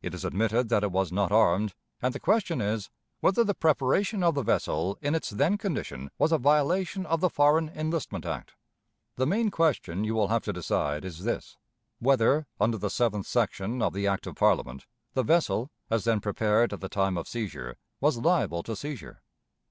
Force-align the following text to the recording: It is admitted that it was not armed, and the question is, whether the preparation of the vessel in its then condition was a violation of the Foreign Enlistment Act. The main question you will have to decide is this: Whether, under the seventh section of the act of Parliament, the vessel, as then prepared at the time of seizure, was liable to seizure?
It 0.00 0.14
is 0.14 0.24
admitted 0.24 0.70
that 0.70 0.82
it 0.82 0.90
was 0.90 1.12
not 1.12 1.30
armed, 1.30 1.74
and 2.00 2.14
the 2.14 2.18
question 2.18 2.62
is, 2.62 2.88
whether 3.20 3.44
the 3.44 3.52
preparation 3.52 4.22
of 4.22 4.34
the 4.34 4.42
vessel 4.42 4.96
in 5.02 5.14
its 5.14 5.28
then 5.28 5.58
condition 5.58 6.10
was 6.16 6.32
a 6.32 6.38
violation 6.38 7.04
of 7.04 7.20
the 7.20 7.28
Foreign 7.28 7.68
Enlistment 7.68 8.24
Act. 8.24 8.54
The 9.16 9.26
main 9.26 9.50
question 9.50 10.04
you 10.04 10.14
will 10.14 10.28
have 10.28 10.44
to 10.44 10.54
decide 10.54 11.04
is 11.04 11.22
this: 11.24 11.58
Whether, 11.98 12.46
under 12.58 12.78
the 12.78 12.88
seventh 12.88 13.26
section 13.26 13.82
of 13.82 13.92
the 13.92 14.06
act 14.06 14.26
of 14.26 14.36
Parliament, 14.36 14.86
the 15.12 15.22
vessel, 15.22 15.70
as 15.90 16.04
then 16.04 16.20
prepared 16.20 16.72
at 16.72 16.80
the 16.80 16.88
time 16.88 17.18
of 17.18 17.28
seizure, 17.28 17.76
was 18.00 18.16
liable 18.16 18.62
to 18.62 18.74
seizure? 18.74 19.20